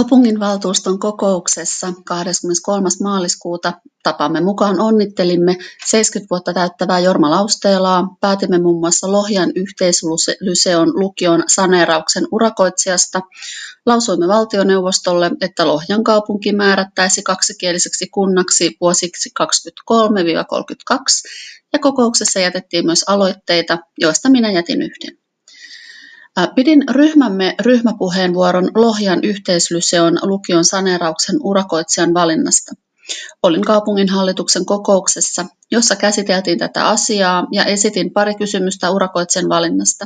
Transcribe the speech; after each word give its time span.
Kaupunginvaltuuston 0.00 0.98
kokouksessa 0.98 1.92
23. 2.04 2.88
maaliskuuta 3.02 3.72
tapamme 4.02 4.40
mukaan 4.40 4.80
onnittelimme 4.80 5.56
70 5.86 6.30
vuotta 6.30 6.52
täyttävää 6.52 6.98
Jorma 6.98 7.30
Lausteelaa. 7.30 8.16
Päätimme 8.20 8.58
muun 8.58 8.80
muassa 8.80 9.12
Lohjan 9.12 9.52
yhteislyseon 9.54 11.00
lukion 11.00 11.44
saneerauksen 11.46 12.26
urakoitsijasta. 12.32 13.20
Lausuimme 13.86 14.28
valtioneuvostolle, 14.28 15.30
että 15.40 15.66
Lohjan 15.66 16.04
kaupunki 16.04 16.52
määrättäisi 16.52 17.22
kaksikieliseksi 17.22 18.06
kunnaksi 18.06 18.76
vuosiksi 18.80 19.30
23-32 19.40 19.44
ja 21.72 21.78
kokouksessa 21.78 22.40
jätettiin 22.40 22.86
myös 22.86 23.04
aloitteita, 23.06 23.78
joista 23.98 24.30
minä 24.30 24.50
jätin 24.50 24.82
yhden. 24.82 25.19
Pidin 26.54 26.84
ryhmämme 26.90 27.54
ryhmäpuheenvuoron 27.60 28.70
Lohjan 28.74 29.24
yhteislyseon 29.24 30.18
lukion 30.22 30.64
saneerauksen 30.64 31.36
urakoitsijan 31.42 32.14
valinnasta. 32.14 32.74
Olin 33.42 33.64
kaupunginhallituksen 33.64 34.66
kokouksessa, 34.66 35.46
jossa 35.70 35.96
käsiteltiin 35.96 36.58
tätä 36.58 36.88
asiaa 36.88 37.46
ja 37.52 37.64
esitin 37.64 38.12
pari 38.12 38.34
kysymystä 38.34 38.90
urakoitsijan 38.90 39.48
valinnasta. 39.48 40.04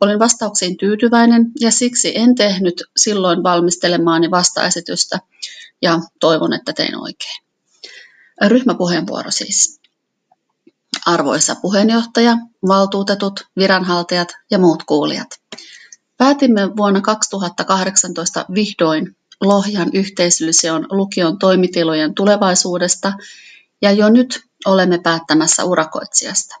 Olin 0.00 0.18
vastauksiin 0.18 0.76
tyytyväinen 0.76 1.46
ja 1.60 1.70
siksi 1.70 2.18
en 2.18 2.34
tehnyt 2.34 2.82
silloin 2.96 3.42
valmistelemaani 3.42 4.30
vastaesitystä 4.30 5.18
ja 5.82 6.00
toivon, 6.20 6.52
että 6.52 6.72
tein 6.72 6.96
oikein. 6.96 7.44
Ryhmäpuheenvuoro 8.46 9.30
siis. 9.30 9.80
Arvoisa 11.06 11.54
puheenjohtaja, 11.54 12.36
valtuutetut, 12.68 13.46
viranhaltijat 13.56 14.28
ja 14.50 14.58
muut 14.58 14.82
kuulijat. 14.82 15.43
Päätimme 16.24 16.76
vuonna 16.76 17.00
2018 17.00 18.46
vihdoin 18.54 19.16
Lohjan 19.40 19.90
yhteislyseon 19.92 20.86
lukion 20.90 21.38
toimitilojen 21.38 22.14
tulevaisuudesta 22.14 23.12
ja 23.82 23.92
jo 23.92 24.08
nyt 24.08 24.40
olemme 24.66 24.98
päättämässä 24.98 25.64
urakoitsijasta. 25.64 26.54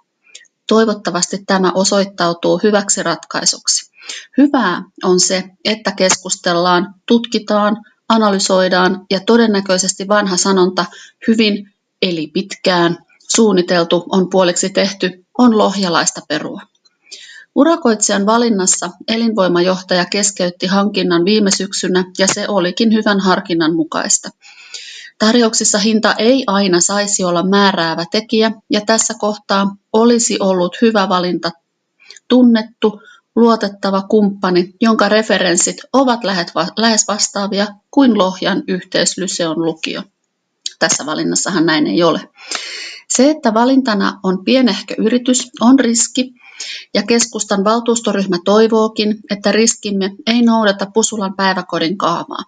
Toivottavasti 0.68 1.44
tämä 1.46 1.72
osoittautuu 1.74 2.60
hyväksi 2.62 3.02
ratkaisuksi. 3.02 3.90
Hyvää 4.38 4.82
on 5.04 5.20
se, 5.20 5.44
että 5.64 5.92
keskustellaan, 5.92 6.94
tutkitaan, 7.06 7.76
analysoidaan 8.08 9.06
ja 9.10 9.20
todennäköisesti 9.20 10.08
vanha 10.08 10.36
sanonta 10.36 10.84
hyvin 11.28 11.72
eli 12.02 12.26
pitkään 12.26 12.98
suunniteltu 13.36 14.04
on 14.08 14.30
puoliksi 14.30 14.70
tehty 14.70 15.24
on 15.38 15.58
lohjalaista 15.58 16.20
perua. 16.28 16.73
Urakoitsijan 17.54 18.26
valinnassa 18.26 18.90
elinvoimajohtaja 19.08 20.04
keskeytti 20.04 20.66
hankinnan 20.66 21.24
viime 21.24 21.50
syksynä 21.50 22.04
ja 22.18 22.26
se 22.26 22.48
olikin 22.48 22.92
hyvän 22.92 23.20
harkinnan 23.20 23.74
mukaista. 23.74 24.30
Tarjouksissa 25.18 25.78
hinta 25.78 26.14
ei 26.18 26.44
aina 26.46 26.80
saisi 26.80 27.24
olla 27.24 27.42
määräävä 27.42 28.04
tekijä 28.10 28.52
ja 28.70 28.80
tässä 28.80 29.14
kohtaa 29.18 29.76
olisi 29.92 30.36
ollut 30.40 30.76
hyvä 30.82 31.08
valinta 31.08 31.50
tunnettu, 32.28 33.02
luotettava 33.36 34.02
kumppani, 34.02 34.74
jonka 34.80 35.08
referenssit 35.08 35.76
ovat 35.92 36.20
lähes 36.76 37.08
vastaavia 37.08 37.66
kuin 37.90 38.18
Lohjan 38.18 38.62
yhteislyseon 38.68 39.64
lukio. 39.64 40.02
Tässä 40.78 41.06
valinnassahan 41.06 41.66
näin 41.66 41.86
ei 41.86 42.02
ole. 42.02 42.20
Se, 43.08 43.30
että 43.30 43.54
valintana 43.54 44.20
on 44.22 44.44
pienehkö 44.44 44.94
yritys, 44.98 45.50
on 45.60 45.78
riski, 45.80 46.34
ja 46.94 47.02
keskustan 47.02 47.64
valtuustoryhmä 47.64 48.36
toivookin, 48.44 49.16
että 49.30 49.52
riskimme 49.52 50.10
ei 50.26 50.42
noudata 50.42 50.86
Pusulan 50.94 51.34
päiväkodin 51.34 51.98
kaavaa. 51.98 52.44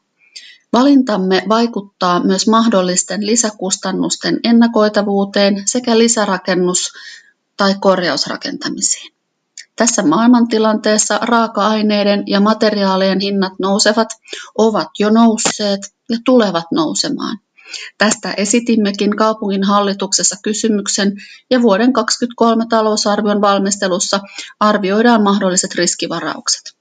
Valintamme 0.72 1.42
vaikuttaa 1.48 2.24
myös 2.24 2.48
mahdollisten 2.48 3.26
lisäkustannusten 3.26 4.40
ennakoitavuuteen 4.44 5.62
sekä 5.66 5.98
lisärakennus- 5.98 6.92
tai 7.56 7.74
korjausrakentamisiin. 7.80 9.16
Tässä 9.76 10.02
maailmantilanteessa 10.02 11.18
raaka-aineiden 11.22 12.22
ja 12.26 12.40
materiaalien 12.40 13.20
hinnat 13.20 13.52
nousevat, 13.58 14.08
ovat 14.58 14.88
jo 14.98 15.10
nousseet 15.10 15.80
ja 16.08 16.18
tulevat 16.24 16.64
nousemaan. 16.72 17.38
Tästä 17.98 18.34
esitimmekin 18.36 19.16
kaupungin 19.16 19.64
hallituksessa 19.64 20.36
kysymyksen 20.42 21.12
ja 21.50 21.62
vuoden 21.62 21.92
2023 21.92 22.66
talousarvion 22.68 23.40
valmistelussa 23.40 24.20
arvioidaan 24.60 25.22
mahdolliset 25.22 25.74
riskivaraukset. 25.74 26.76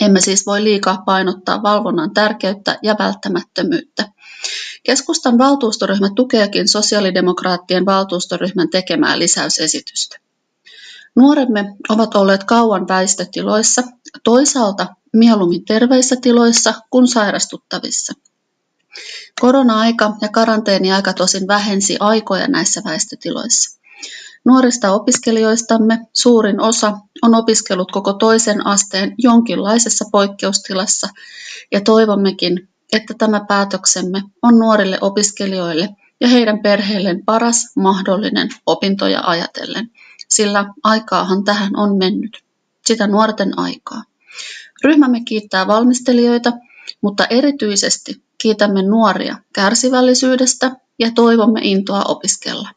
Emme 0.00 0.20
siis 0.20 0.46
voi 0.46 0.64
liikaa 0.64 1.02
painottaa 1.06 1.62
valvonnan 1.62 2.14
tärkeyttä 2.14 2.78
ja 2.82 2.96
välttämättömyyttä. 2.98 4.08
Keskustan 4.82 5.38
valtuustoryhmä 5.38 6.08
tukeekin 6.16 6.68
sosiaalidemokraattien 6.68 7.86
valtuustoryhmän 7.86 8.70
tekemää 8.70 9.18
lisäysesitystä. 9.18 10.18
Nuoremme 11.16 11.76
ovat 11.88 12.14
olleet 12.14 12.44
kauan 12.44 12.88
väistötiloissa, 12.88 13.82
toisaalta 14.24 14.86
mieluummin 15.12 15.64
terveissä 15.64 16.16
tiloissa 16.22 16.74
kuin 16.90 17.06
sairastuttavissa– 17.06 18.12
Korona-aika 19.40 20.12
ja 20.20 20.28
karanteeniaika 20.28 21.12
tosin 21.12 21.48
vähensi 21.48 21.96
aikoja 22.00 22.48
näissä 22.48 22.82
väistötiloissa. 22.84 23.78
Nuorista 24.44 24.92
opiskelijoistamme 24.92 26.06
suurin 26.12 26.60
osa 26.60 26.98
on 27.22 27.34
opiskellut 27.34 27.92
koko 27.92 28.12
toisen 28.12 28.66
asteen 28.66 29.14
jonkinlaisessa 29.18 30.04
poikkeustilassa 30.12 31.08
ja 31.72 31.80
toivommekin, 31.80 32.68
että 32.92 33.14
tämä 33.18 33.44
päätöksemme 33.48 34.22
on 34.42 34.58
nuorille 34.58 34.98
opiskelijoille 35.00 35.88
ja 36.20 36.28
heidän 36.28 36.62
perheilleen 36.62 37.24
paras 37.24 37.56
mahdollinen 37.76 38.48
opintoja 38.66 39.20
ajatellen, 39.20 39.90
sillä 40.28 40.64
aikaahan 40.84 41.44
tähän 41.44 41.76
on 41.76 41.98
mennyt, 41.98 42.44
sitä 42.86 43.06
nuorten 43.06 43.58
aikaa. 43.58 44.02
Ryhmämme 44.84 45.20
kiittää 45.24 45.66
valmistelijoita, 45.66 46.52
mutta 47.00 47.26
erityisesti 47.30 48.22
Kiitämme 48.42 48.82
nuoria 48.82 49.36
kärsivällisyydestä 49.54 50.76
ja 50.98 51.10
toivomme 51.14 51.60
intoa 51.62 52.02
opiskella. 52.02 52.68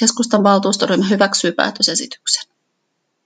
Keskustan 0.00 0.42
valtuustoryhmä 0.42 1.06
hyväksyy 1.08 1.52
päätösesityksen. 1.52 2.55